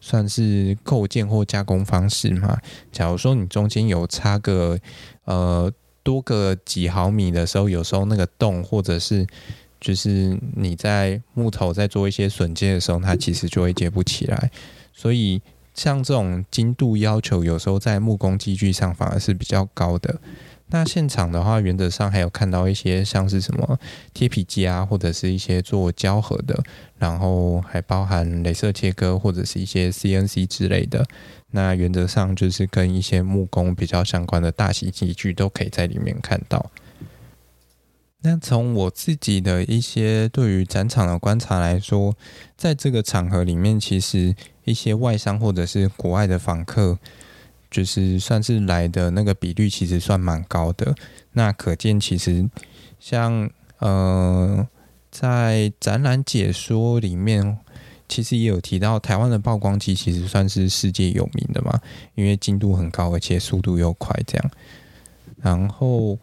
[0.05, 2.59] 算是构建或加工方式嘛？
[2.91, 4.77] 假如说你中间有差个
[5.23, 5.71] 呃
[6.03, 9.25] 多个几毫米的时候，有时候那个洞或者是
[9.81, 14.51] 就是你在木头在做一些榫接的时候，它其实就会接不起来。
[14.93, 15.41] 所以
[15.73, 20.21] 像这种精度要求，有时候在木工机具上反而是比较高的。
[20.67, 23.79] 那现场的话，原则上还有看到一些像是什么
[24.13, 26.63] 贴皮机啊，或者是一些做胶合的，
[26.97, 31.05] 然后还包含镭射切割或者是一些 CNC 之类的。
[31.51, 36.71] 那原则上就是跟一些木工比较相关的大型机具都可以在里面看到。
[38.23, 42.15] 那从我自己的一些对于展场的观察来说，
[42.57, 46.97] 在这个场合里面，其实一些外商或者是国外的访客。
[47.75, 50.95] 就是算是来的那个比率，其实算蛮高的。
[51.33, 52.49] 那可见，其实
[53.01, 54.65] 像呃，
[55.11, 57.57] 在展览解说里面，
[58.07, 61.81] 其实也有提到台湾的曝光机，其实算是世界有名的嘛，
[62.13, 64.51] 因为精度很高，而且速度又快，这样。
[65.41, 66.17] 然后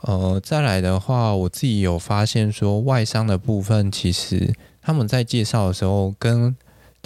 [0.00, 6.56] 呃，再来的话，我自己有发现说，外商的部分，其实他们在介绍的时候跟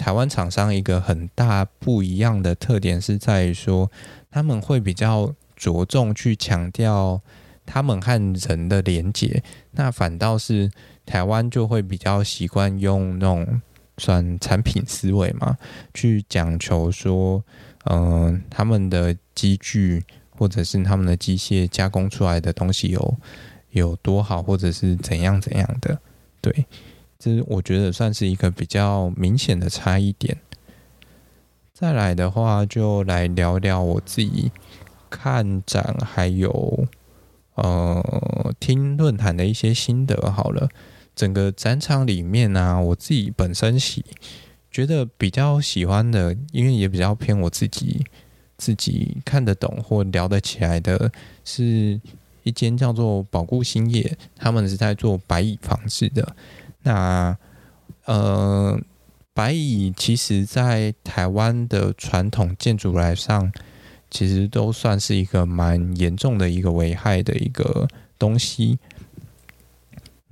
[0.03, 3.89] 台湾厂商一个很大不一样的特点是在于说，
[4.29, 7.21] 他们会比较着重去强调
[7.65, 8.11] 他们和
[8.49, 10.69] 人的连接，那反倒是
[11.05, 13.61] 台湾就会比较习惯用那种
[13.97, 15.57] 算产品思维嘛，
[15.93, 17.41] 去讲求说，
[17.85, 23.17] 嗯、他们的机具或者是他们的机械加工出来的东西有
[23.69, 25.97] 有多好，或者是怎样怎样的，
[26.41, 26.65] 对。
[27.23, 30.37] 这我觉得算是一个比较明显的差异点。
[31.73, 34.51] 再来的话，就来聊聊我自己
[35.09, 36.85] 看展还有
[37.55, 40.67] 呃听论坛的一些心得好了。
[41.15, 44.03] 整个展场里面呢、我自己本身喜
[44.69, 48.05] 觉得比较喜欢的，因为也比较偏我自己
[48.57, 51.09] 自己看得懂或聊得起来的，
[51.45, 52.01] 是
[52.43, 56.35] 一间叫做保固兴业，他们是在做白蚁防治的。
[56.83, 57.37] 那
[58.05, 58.79] 呃，
[59.33, 63.51] 白蚁其实，在台湾的传统建筑来上，
[64.11, 67.87] 其实都算是一个蛮严重的一个危害的一个
[68.19, 68.77] 东西。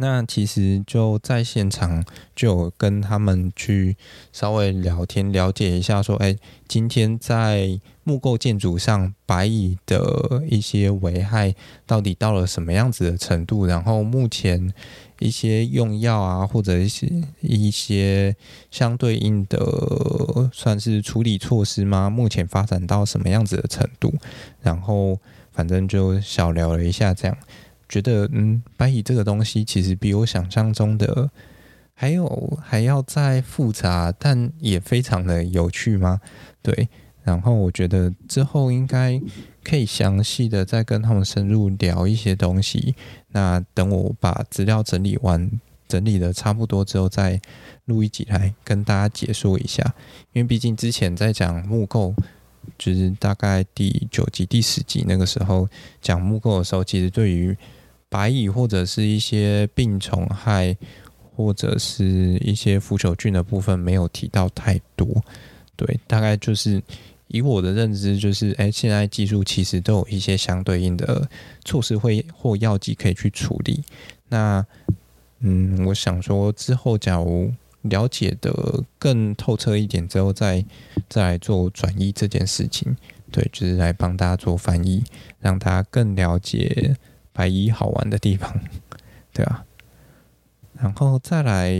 [0.02, 2.04] 那其实就在现场
[2.36, 3.96] 就跟他们去
[4.34, 6.36] 稍微聊天，了解一下，说，哎，
[6.68, 11.54] 今天在木构建筑上，白蚁的一些危害
[11.86, 13.68] 到底到了什么样子的程度？
[13.68, 14.74] 然后目前
[15.20, 17.08] 一些用药啊，或者一些
[17.42, 18.36] 一些
[18.72, 22.10] 相对应的算是处理措施吗？
[22.10, 24.12] 目前发展到什么样子的程度？
[24.62, 25.20] 然后
[25.52, 27.38] 反正就小聊了一下，这样。
[27.92, 31.30] 觉得嗯，白蚁这个东西其实比我想象中的
[31.94, 36.22] 还有还要再复杂，但也非常的有趣吗？
[36.62, 36.88] 对，
[37.24, 39.22] 然后我觉得之后应该
[39.62, 42.96] 可以详细的再跟他们深入聊一些东西。
[43.34, 45.52] 那等我把资料整理完，
[45.88, 47.40] 整理的差不多之后，再
[47.86, 49.84] 录一集来跟大家解说一下。
[50.32, 52.16] 因为毕竟之前在讲木构，
[52.78, 55.68] 就是大概第九集、第十集那个时候
[56.02, 57.56] 讲木构的时候，其实对于
[58.12, 60.76] 白蚁或者是一些病虫害，
[61.34, 62.06] 或者是
[62.39, 65.08] 一些腐朽菌的部分没有提到太多，
[65.78, 66.84] 对，大概就是
[67.28, 71.26] 以我的认知，就是哎，现在技术其实都有一些相对应的
[71.63, 73.82] 措施会或药剂可以去处理。
[74.28, 74.65] 那
[75.39, 77.50] 嗯，我想说之后假如
[77.84, 80.65] 了解的更透彻一点之后再，
[81.08, 82.93] 再来做转移这件事情，
[83.32, 85.02] 对，就是来帮大家做翻译，
[85.39, 86.97] 让大家更了解。
[87.42, 88.54] 白衣好玩的地方，
[89.34, 89.66] 对啊，
[90.78, 91.74] 然后再来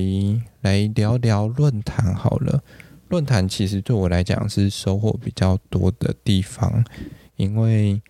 [0.62, 2.64] 来聊聊论坛好了。
[3.10, 6.84] 论坛其实对我来讲是收获比较多的地方，
[7.36, 8.02] 因为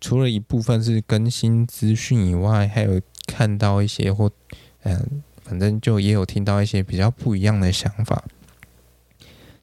[0.00, 4.30] 除了一部分是更新资讯以外，还有看到一些或
[4.84, 8.22] 嗯，反正就也有听到一些比较不一样的想法。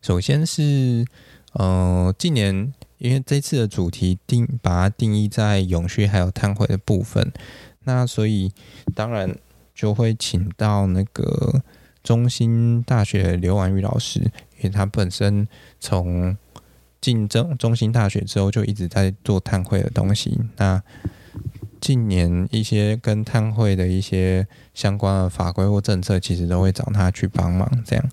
[0.02, 1.06] 首先是
[1.54, 2.74] 呃，近年。
[3.00, 7.32] 因为这次的主题定把它定义在永续还有碳汇的部分，
[7.86, 8.52] 那所以
[8.94, 9.36] 当然
[9.74, 11.62] 就会请到那个
[12.04, 14.20] 中兴大学刘婉玉老师，
[14.58, 15.48] 因为他本身
[15.80, 16.38] 从
[17.02, 20.82] 进中中兴大学之后就一直在做碳汇的东西，那
[21.80, 28.06] 近年一些跟碳汇的一些相关的法规或政策，其实都会找他去帮忙，这样。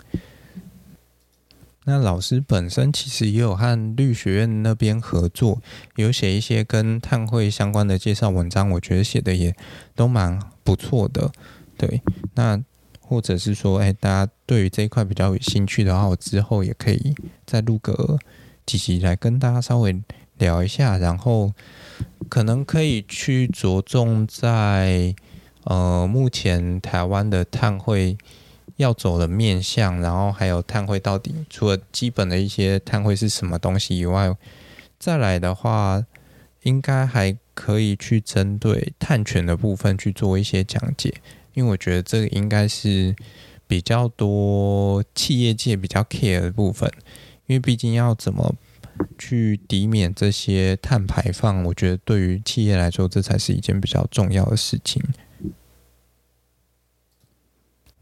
[1.89, 5.63] 那老师本身其实也有和绿学院那边合作，
[5.95, 9.55] 有写一些跟碳汇相关的介绍文章，我觉得写的也
[9.95, 11.31] 都蛮不错的。
[11.79, 12.03] 对，
[12.35, 12.61] 那
[13.01, 17.15] 或者是说，哎，大家对于这一块比较有兴趣的话，我之后也可以
[17.47, 18.19] 再录个
[18.67, 20.03] 几集来跟大家稍微
[20.39, 21.53] 聊一下，然后
[22.29, 25.15] 可能可以去着重在
[25.63, 28.19] 呃，目前台湾的碳汇。
[28.77, 34.35] 要走的面向，然后还有碳汇到底除了基本的一些碳汇是什么东西以外，
[34.99, 36.05] 再来的话，
[36.63, 41.15] 应该还可以去针对碳权的部分去做一些讲解，
[41.55, 43.15] 因为我觉得这个应该是
[43.67, 46.91] 比较多企业界比较 care 的部分，
[47.47, 48.55] 因为毕竟要怎么
[49.19, 55.03] 去抵免这些碳排放，我觉得对于企业来说，这才是一件比较重要的事情。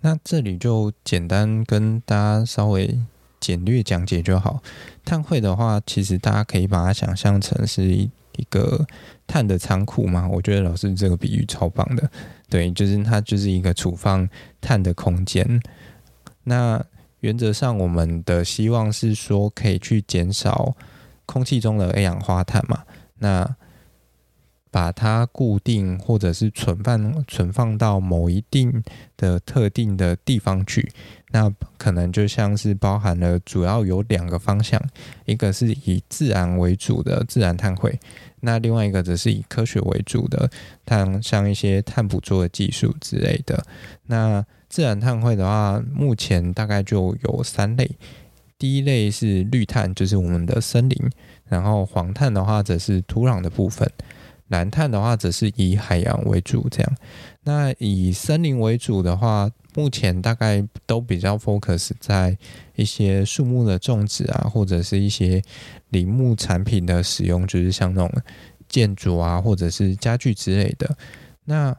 [0.04, 2.94] 那这里就简单跟大家稍微
[3.40, 4.62] 简略讲解就好。
[5.02, 8.86] 碳汇的话，其实大家可以把它想象成是一一个
[9.26, 10.28] 碳的仓库嘛。
[10.28, 12.10] 我觉得老师这个比喻超棒的，
[12.50, 14.28] 对，就是它就是一个储放
[14.60, 15.58] 碳的空间。
[16.42, 16.84] 那
[17.20, 20.76] 原则上，我们的希望是说可以去减少
[21.24, 22.82] 空气中的二氧化碳嘛。
[23.20, 23.56] 那
[24.74, 28.82] 把它固定或者是存放存放到某一定
[29.16, 30.90] 的特定的地方去，
[31.30, 34.82] 那可能就像是包含了主要有两个方向，
[35.26, 37.96] 一个是以自然为主的自然碳汇，
[38.40, 40.50] 那另外一个则是以科学为主的
[40.84, 43.64] 碳，像一些碳捕捉的技术之类的。
[44.06, 47.88] 那自然碳汇的话，目前大概就有三类，
[48.58, 50.98] 第一类是绿碳，就是我们的森林，
[51.48, 53.88] 然后黄碳的话则是土壤的部分。
[54.48, 56.96] 蓝碳的话，则是以海洋为主，这样。
[57.44, 62.36] 那以森林为主的话，目前大概都比较 focus 在
[62.76, 65.42] 一些树木的种植啊，或者是一些
[65.90, 68.22] 林木产品的使用，就是像那种
[68.68, 70.96] 建筑啊，或者是家具之类的。
[71.44, 71.76] 那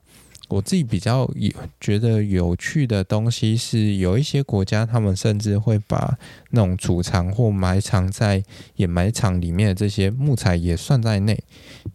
[0.47, 6.15] 我自己比较有觉得有趣的东西是，有一些国家他们甚至会把
[6.51, 8.43] 那种储藏或埋藏在
[8.75, 11.43] 掩埋场里面的这些木材也算在内，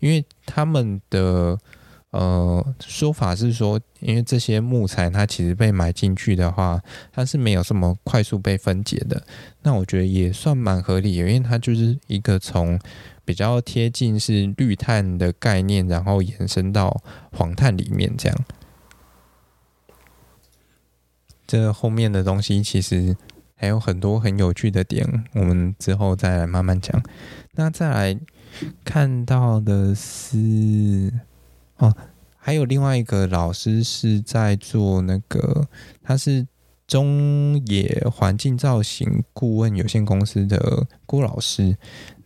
[0.01, 1.57] 因为他们的
[2.11, 6.83] 呃说法是说，因为这些木材它其实被埋进去的话，
[7.13, 9.23] 它是没有什么快速被分解的。
[9.63, 12.79] 那我觉得也算蛮合理的，因为它就是一个从。
[13.23, 18.37] 比较贴近是绿碳的概念，然后延伸到黄碳里面，这样。
[21.47, 23.17] 这后面的东西其实
[23.55, 27.01] 还有很多很有趣的点，我们之后再来慢慢讲。
[27.53, 28.19] 那再来
[28.85, 31.13] 看到的是，
[31.77, 31.95] 哦，
[32.37, 35.69] 还有另外一个老师是在做那个，
[36.03, 36.47] 他是
[36.87, 41.77] 中野环境造型顾问有限公司的郭老师。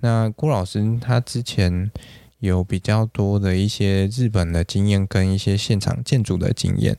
[0.00, 1.90] 那郭老师他之前
[2.38, 6.96] 有比较多的一些日本的经验跟一些现场建筑的经验。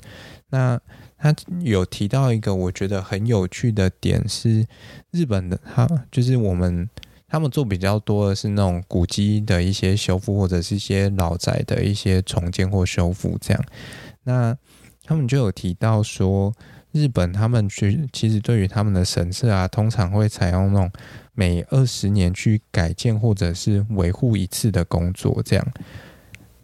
[0.50, 0.80] 那
[1.18, 4.66] 他有提到一个我觉得很有趣的点是，
[5.12, 6.88] 日本的他就是我们
[7.36, 13.62] 他们做比较多的是那种古迹的一些修复或者是一些老宅的一些重建或修复这样。
[14.24, 14.58] 那
[15.04, 16.54] 他们就有提到说，
[16.94, 20.90] 日本他们其其实对于他们的神社啊，通常会采用那种。
[21.38, 25.68] 每二十年去改建或者是维护一次的工作，这样。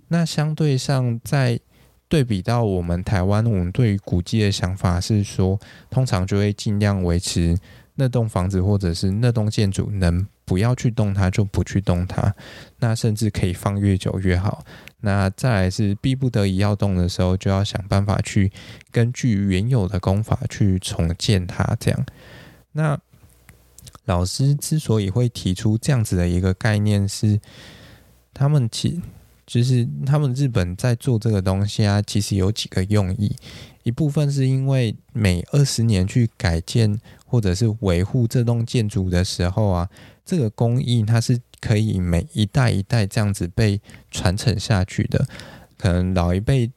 [0.07, 1.59] 那相对上，在
[2.07, 7.57] 对比到我们台湾，我们对于古迹的想法是说，通常就会尽量维持
[7.95, 12.35] 那栋房子或者是那栋建筑，能不要去动它就不去动它。
[12.79, 14.65] 那甚至可以放越久越好。
[14.99, 18.51] 那再来是逼不得已要动的时候，就要想办法去
[18.91, 22.05] 根据原有的功法去重建它，这样。
[22.73, 22.99] 那。
[24.05, 27.39] 老师之所以会提出这样子的一个概念，是
[28.33, 28.99] 他们其
[29.45, 33.35] 就是他们日本在做这个东西啊，其实有几个用意。
[33.83, 39.87] 一部分是因为每二十年去改建或者是维护这栋建筑的时候啊，
[40.25, 43.79] 这个工艺它是可以每一代一代这样子被
[44.09, 45.25] 传承下去的。
[45.77, 46.71] 可能老一辈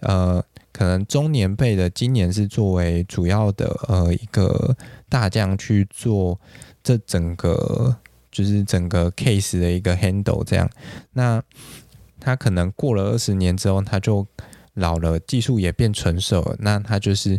[0.00, 4.76] 呃，可能中年辈的今年是作为主要的呃一个
[5.08, 6.40] 大将去做。
[6.82, 7.94] 这整个
[8.32, 10.66] 就是整个 case 的一个 handle 这样，
[11.12, 11.42] 那
[12.18, 14.26] 他可能过了二十年之后，他就
[14.72, 17.38] 老了，技术也变成熟了，那他就是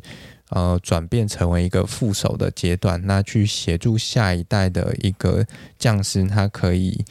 [0.52, 5.46] 呃转变成为一个副手的阶段，那去协助下一代的一个
[5.78, 7.04] 匠师，他可以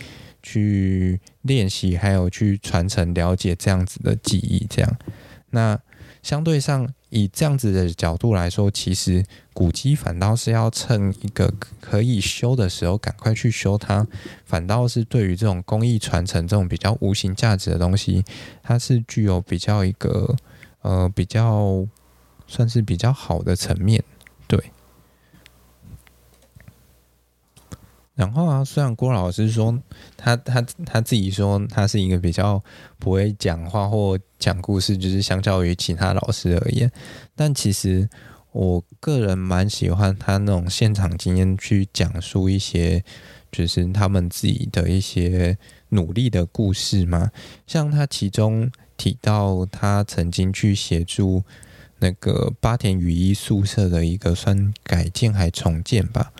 [0.42, 4.96] 去练习，还有去传承、了解这样子的技艺，这样，
[5.50, 5.78] 那
[6.22, 6.88] 相对上。
[7.12, 14.06] 以这样子的角度来说，其实古迹反倒是要趁一个可以修的时候赶快去修它，
[14.44, 18.24] 反倒是对于这种工艺传承这种比较无形价值的东西，
[18.62, 20.36] 它是具有比较一个
[20.82, 21.84] 呃比较
[22.50, 24.02] 算是比较好的层面，
[24.48, 24.60] 对。
[28.16, 29.80] 然后啊，虽然郭老师说
[30.16, 32.62] 他他他自己说他是一个比较
[32.98, 36.90] 不会讲话或讲故事，就是相较于其他老师而言，
[37.34, 38.10] 但其实
[38.50, 43.02] 我个人蛮喜欢他那种现场经验去讲述一些
[43.52, 45.56] 就是他们自己的一些
[45.90, 47.30] 努力的故事嘛。
[47.66, 51.42] 像他其中提到，他曾经去协助
[52.00, 56.32] 那个八田雨衣宿舍的一个算改建还重建吧。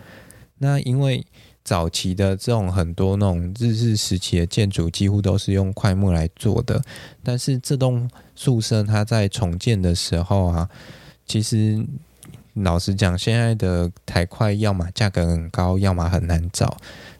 [0.59, 1.25] 那因为
[1.63, 6.83] 早期的这种很多那种日治时期的建筑，几乎都是用块木来做的。
[7.23, 10.69] 但是这栋宿舍它在重建的时候啊，
[11.27, 11.87] 其实
[12.55, 16.77] 老实讲，现在的台块要么价格很高，要么很难找。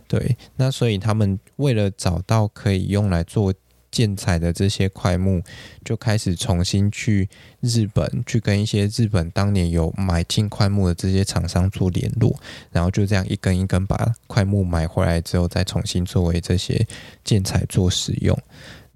[0.09, 3.55] 对，那所以他们为了找到可以用来做。
[3.91, 5.43] 建材的这些块木
[5.85, 7.29] 就开始重新去
[7.61, 12.39] 日本，去跟一些日本当年有买进块木的这些厂商做联络，
[12.71, 16.87] 然后就这样一根一根把块木买回来之后，再重新作为这些
[17.25, 18.39] 建材做使用。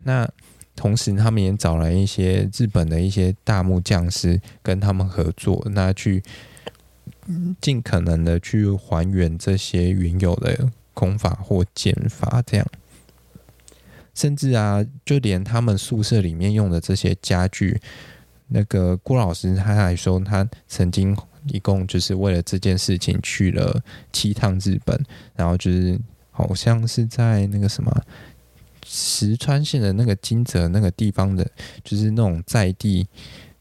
[0.02, 0.28] 那
[0.76, 6.22] 同时，他们也找来一些日本的一些大木匠师跟他们合作，那去
[7.60, 12.66] 尽可能的去还原这些原有的工法或剪法，这样。
[14.14, 17.80] 甚至啊，就连他们宿舍里面用的这些家具，
[18.48, 21.16] 那个郭老师他还说，他曾经
[21.48, 24.98] 一共就是为了这件事情去了七趟日本，
[25.34, 25.98] 然后就是
[26.30, 27.92] 好像是在那个什么
[28.86, 31.44] 石川县的那个金泽那个地方的，
[31.82, 33.06] 就是那种在地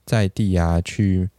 [0.05, 1.29] 在地啊，去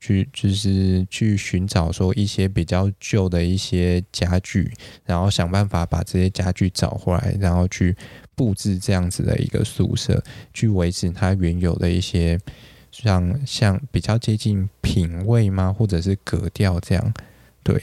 [0.00, 4.72] 去就是去寻找说一些比较旧的一些家具，
[5.04, 7.96] 然后想办法把这些家具找回来，然后去。
[8.36, 10.24] 布置这样子的一个宿舍，
[10.54, 12.40] 去维持它原有的一些
[12.90, 15.70] 像像比较接近品味吗？
[15.70, 17.14] 或者是格调这样？
[17.62, 17.78] 对，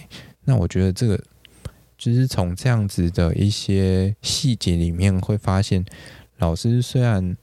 [0.45, 1.23] 那我觉得这个
[1.95, 5.85] 就是从这样子的一些细节里面会发现，
[6.37, 7.37] 老师虽然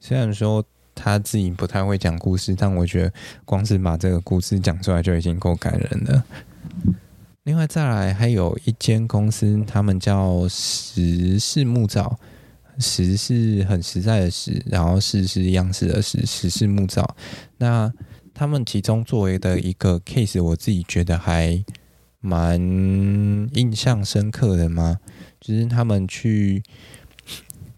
[0.00, 3.12] 虽然说他自己不太会讲故事，但我觉得
[3.44, 6.24] 光是把这个故事讲出来就已经够感人了。
[7.44, 12.16] 另外再来还有一间公司，他们叫实式木造，
[12.78, 17.16] 实是很实在的实，然后是是样式的实，实式木造。
[17.58, 17.92] 那
[18.32, 21.64] 他们其中作为的一个 case，我自己觉得还
[22.20, 22.60] 蛮
[23.54, 24.98] 印象深刻的嘛，
[25.40, 26.62] 就是他们去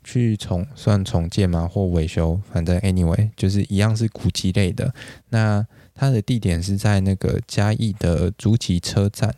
[0.04, 4.94] 去重算重建嘛，或维修，反正 anyway 就是一样是古迹类的。
[5.30, 9.34] 那它的地点是在那个嘉义的竹崎车站。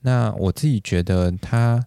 [0.00, 1.84] 那我自己觉得它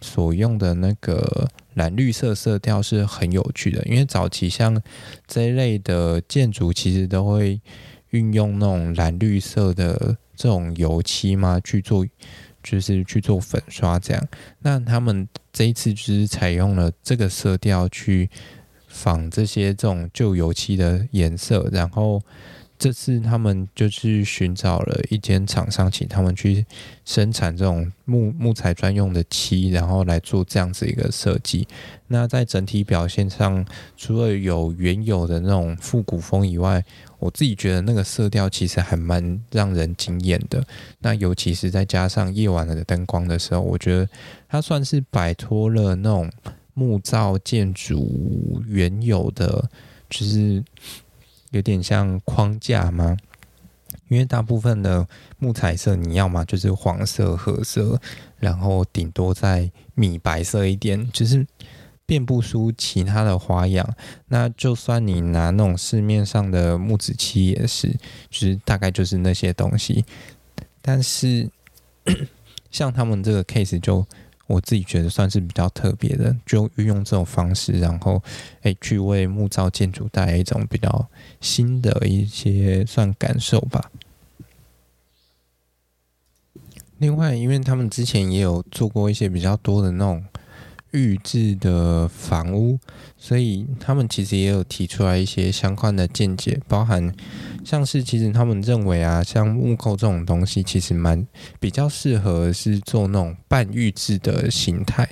[0.00, 4.80] 所用的那个蓝绿色色调是很有趣的，因为早期像
[5.26, 7.60] 这一类的建筑其实都会
[8.10, 12.06] 运用那种蓝绿色的这种油漆嘛去做，
[12.62, 14.28] 就是去做粉刷这样。
[14.60, 15.26] 那他们
[15.56, 18.28] 这一次就是采用了这个色调去
[18.88, 22.20] 仿这些这种旧油漆的颜色，然后。
[22.78, 26.62] 这次他们就去寻找了一间厂商，请他们去
[27.06, 31.66] 生产这种木木材专用的漆，然后来做这样子一个设计。
[32.06, 33.64] 那在整体表现上，
[33.96, 36.84] 除了有原有的那种复古风以外，
[37.18, 40.64] 我自己觉得那个色调其实还蛮让人惊艳的。
[41.00, 44.08] 那尤其是再加上夜晚的灯光的时候，我觉得
[44.48, 46.30] 它算是摆脱了那种
[46.74, 49.68] 木造建筑原有的，
[50.08, 50.64] 就是。
[51.52, 53.16] 有点像框架吗？
[54.08, 55.06] 因为大部分的
[55.38, 57.98] 木材色，你要么就是黄色、褐色，
[58.38, 61.46] 然后顶多再米白色一点，就是
[62.06, 63.94] 辨不出其他的花样。
[64.28, 67.88] 那就算你拿那种市面上的木子漆也是，
[68.30, 70.04] 就是大概就是那些东西。
[70.80, 71.50] 但是
[72.70, 74.06] 像他们这个 case 就。
[74.48, 78.22] 我自己觉得算是比较特别的，就运用这种方式，然后
[78.62, 81.08] 诶去为木造建筑带来一种比较
[81.40, 83.90] 新的一些算感受吧。
[86.98, 90.24] 另外，因为他们之前也有做过一些比较多的那种。
[90.92, 92.78] 预制的房屋，
[93.18, 97.12] 所以他们其实也有提出来一些相关的见解，包含
[97.64, 101.26] 像是其实他们认为啊，像木构这种东西，其实蛮
[101.60, 105.08] 比较适合是做那种半预制的形态。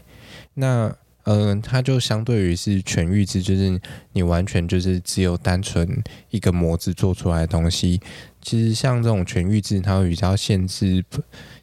[0.55, 0.95] 那
[1.25, 3.81] 嗯、呃，它就相对于是全预制，就是
[4.13, 8.01] 你完全就是只有单纯一个模子做出来的东西。
[8.41, 11.05] 其实像这种全预制，它会比较限制。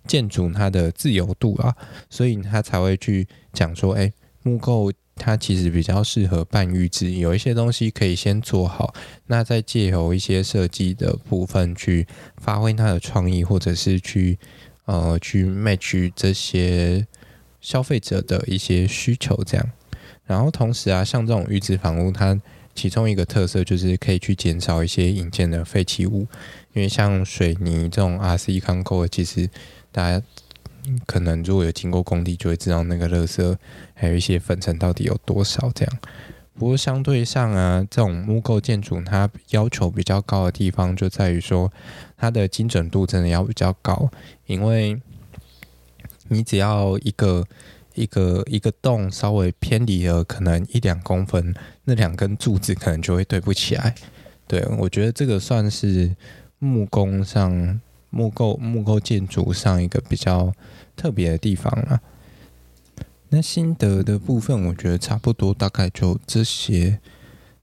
[0.08, 1.76] 建筑它的自由度啊，
[2.10, 4.12] 所以他才会去讲说，哎，
[4.44, 8.94] 木构它其实比较适合半预制，有一些东西可以先做好，
[9.28, 14.40] 那再借由一些设计的部分去发挥它的创意，或者是去
[14.86, 17.06] 呃去 match 这些
[17.60, 19.72] 消费者的一些需求这样。
[20.26, 22.40] 然后同时啊，像这种预制房屋，它
[22.74, 26.28] 其中一个特色就是可以去减少一些引建的废弃物，
[26.74, 29.50] 因为像水泥这种 RC 钢构，其实
[29.92, 30.26] 大家
[31.06, 33.58] 可能如果有经过工地，就会知道那个垃圾
[33.94, 35.98] 还有一些粉尘到底有多少这样。
[36.58, 41.72] 不过相对上啊，这种木构建筑它要求比较高的地方就在于说，
[42.18, 44.10] 它的精准度真的要比较高，
[44.46, 45.02] 因为
[46.28, 47.46] 你只要一个
[47.96, 53.96] 一个一个洞稍微偏离了可能一两公分，那两根柱子可能就会对不起来。
[54.48, 56.16] 对，我觉得这个算是
[56.60, 57.80] 木工上。
[58.14, 60.54] 木构木构建筑上一个比较
[60.98, 62.02] 特别的地方了。
[63.30, 67.00] 那心得的部分，我觉得差不多，大概就这些。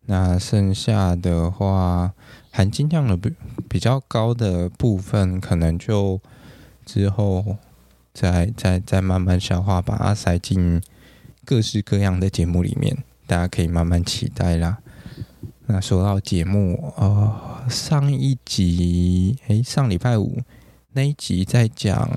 [0.07, 2.15] 那剩下的话，
[2.51, 3.35] 含金量的比
[3.69, 6.19] 比较高的部分，可能就
[6.87, 7.59] 之后
[8.21, 10.83] 再再再慢慢消化，把它塞进
[11.45, 14.79] 各式各样的节目里面，大家可以慢慢期待啦。
[15.67, 20.41] 那说到节目，呃，上一集，诶、上礼拜五
[20.95, 22.11] 那一集在讲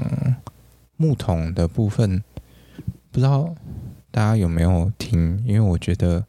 [0.97, 2.23] 木桶的部分，
[3.11, 3.53] 不知道
[4.09, 5.43] 大家有没有听？
[5.45, 6.25] 因为我觉得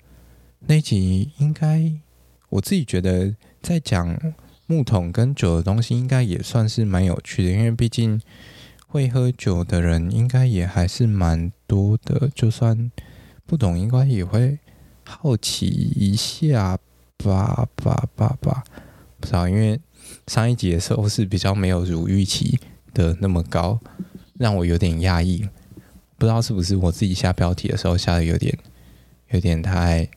[0.67, 1.91] 那集应该，
[2.51, 4.21] 我自己觉得在讲
[4.67, 8.21] 木桶跟酒的东西，应该也算是蛮有趣的，因为毕竟
[8.93, 12.93] 会喝酒的人应该也还是蛮多的，就算
[13.47, 14.59] 不懂，应该也会
[15.03, 16.79] 好奇一下。
[17.17, 18.65] 吧吧吧吧，
[19.21, 19.81] 不知道，因为
[20.27, 22.59] 上一集的时候是比较没有如预期
[22.93, 23.79] 的那么高，
[24.39, 25.49] 让我有点压抑。
[26.19, 28.59] 不知道是不是我自己下标题的时候下的有点
[29.31, 30.09] 有点太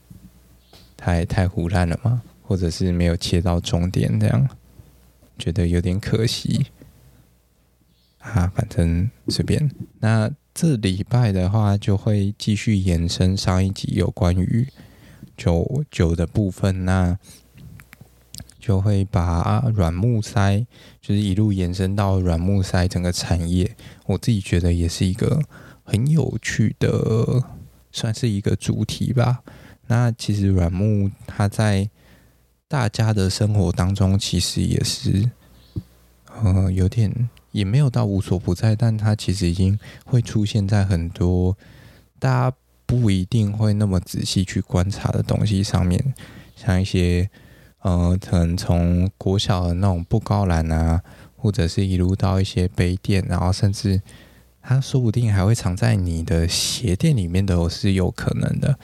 [0.97, 2.23] 太太胡乱了吗？
[2.41, 4.49] 或者是没有切到重点，这样
[5.37, 6.65] 觉得有点可惜
[8.33, 8.51] 啊。
[8.55, 9.69] 反正随便。
[9.99, 14.67] 那这礼拜的话，就会继续延伸上一集有关于。
[15.37, 17.19] 酒酒的部分，那
[18.57, 20.65] 就会把软木塞，
[21.01, 23.75] 就是一路延伸到软木塞整个产业。
[24.05, 25.41] 我自己觉得也是一个
[25.83, 27.43] 很有趣的，
[27.91, 29.43] 算是一个主题吧。
[29.87, 31.89] 那其实软木它在
[32.69, 35.29] 大家的生活当中，其实也是，
[36.41, 41.57] 呃，有点也没有到无所不在，但它其实已经会出现在很多
[42.19, 42.57] 大家。
[42.87, 46.13] 不一定会那么仔细去观察的东西上面，
[46.55, 47.27] 像一些
[47.79, 51.01] 呃，可能从国小的那种布告栏啊，
[51.35, 53.99] 或者是一路到一些杯垫，然后甚至
[54.61, 58.77] 它说不定还会藏在你的鞋垫里面都是有可能的。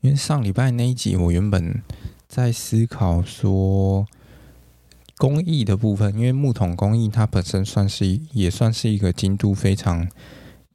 [0.00, 1.82] 因为上礼拜那一集，我原本
[2.28, 4.06] 在思考说
[5.16, 10.08] 工艺的部分，因为木桶工艺它本身算是也算是一个精度非常。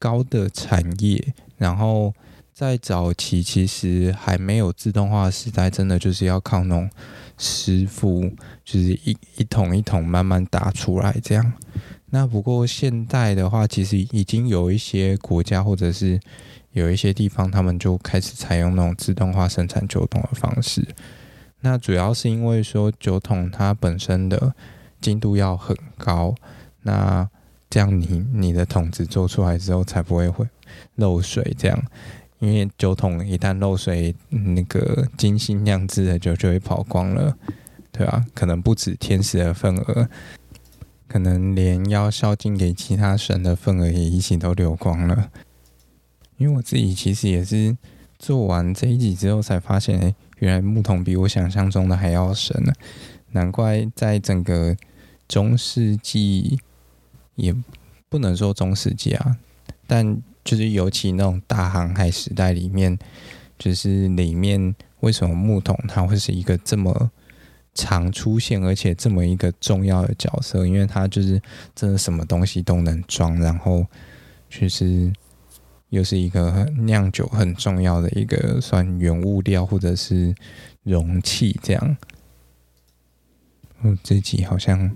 [0.01, 2.13] 高的产业，然后
[2.53, 6.89] 在早期其实还没有自动化时代，真的就是要靠那种
[7.37, 8.21] 师傅，
[8.63, 11.51] 就是一一桶一桶慢慢打出来这样。
[12.11, 16.17] 那不过现在的话，其实已经有一些国家或者是
[16.71, 20.81] 有一些地方，他们就开始采用那种自动化生产酒桶的方式。
[21.62, 24.53] 那主要是因为说酒桶它本身的
[24.99, 26.36] 精度要很高，
[26.84, 27.30] 那。
[27.72, 30.43] 这样你你的桶子做出来之后才不会会
[30.95, 31.80] 漏水，这样，
[32.39, 37.38] 因为酒桶一旦漏水，那个精心酿制的酒就会跑光了，
[37.91, 38.26] 对吧？
[38.34, 40.10] 可能不止天使的份额，
[41.07, 45.30] 可能连要孝敬给其他神的份额也一起都流光了。
[46.38, 47.78] 因为我自己其实也是
[48.18, 52.73] 做完这一集之后才发现，哎，原来木桶比我想象中的还要神呢，
[53.31, 54.75] 难怪在整个
[55.27, 56.59] 中世纪。
[57.35, 57.55] 也
[58.09, 59.37] 不能说中世纪啊，
[59.87, 62.99] 但就是尤其那种大航海时代里面，
[63.57, 67.09] 就是里面为什么木桶它会是一个这么
[67.73, 70.67] 常出现，而且这么一个重要的角色？
[70.67, 71.41] 因为它就是
[71.73, 73.85] 真的什么东西都能装，然后
[74.49, 75.09] 就是
[75.89, 80.33] 又是一个酿酒很重要的一个算原物料或者是
[80.83, 81.97] 容器这样。
[83.81, 84.95] 我自己好像。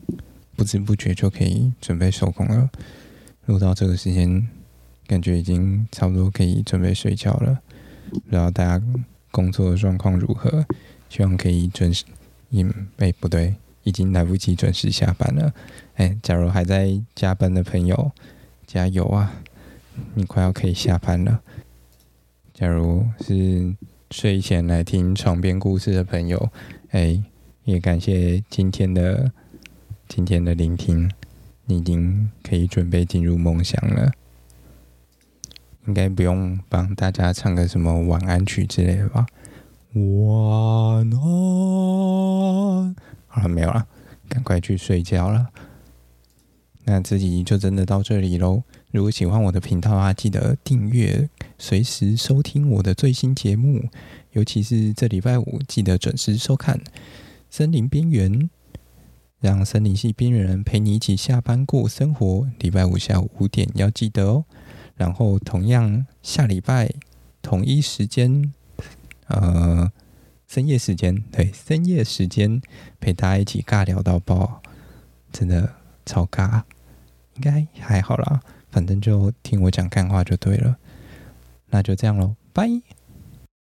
[0.56, 2.70] 不知不觉就可以准备收工了。
[3.48, 4.48] 录到这个时间，
[5.08, 7.60] 感觉已经差不多可以准备睡觉了。
[8.12, 8.86] 不知道大家
[9.32, 10.64] 工作的状况如何？
[11.10, 12.06] 希望可以准时。
[12.52, 15.52] 嗯，哎，不对，已经来不及准时下班了。
[15.96, 18.12] 哎，假如还在加班的朋友，
[18.68, 19.34] 加油啊！
[20.14, 21.42] 你快要可以下班了。
[22.54, 23.76] 假如是
[24.12, 26.50] 睡前来听床边故事的朋友，
[26.92, 27.22] 哎，
[27.64, 29.32] 也感谢今天的。
[30.06, 31.10] 今天的聆听，
[31.66, 34.12] 你已经可以准备进入梦乡了。
[35.88, 39.26] 应该不用帮大家唱个什么晚安曲之类的吧？
[39.94, 42.96] 晚安。
[43.28, 43.88] 好了，没有了，
[44.30, 45.50] 赶快去睡觉了。
[46.84, 48.62] 那自己就真的到这里喽。
[48.94, 51.28] 如果喜欢我的频道啊，记得订阅，
[51.58, 53.90] 随时收听我的最新节目。
[54.34, 56.78] 尤其是这礼拜五，记得准时收看
[57.50, 58.32] 《森林边缘》，
[59.40, 62.48] 让森林系边缘人陪你一起下班过生活。
[62.60, 64.46] 礼拜五下午五点要记得哦。
[64.96, 66.94] 然后同样下礼拜
[67.42, 68.54] 同一时间，
[69.26, 69.92] 呃，
[70.48, 72.62] 深夜时间，对，深夜时间
[73.00, 74.62] 陪大家一起尬聊到爆，
[75.32, 75.74] 真的
[76.06, 76.62] 超尬，
[77.38, 78.40] 应该还好啦。
[78.74, 80.76] 反正就听我讲干话就对了，
[81.70, 82.68] 那就这样喽，拜。